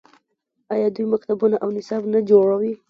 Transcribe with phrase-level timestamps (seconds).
[0.73, 2.71] آیا دوی مکتبونه او نصاب نه جوړوي؟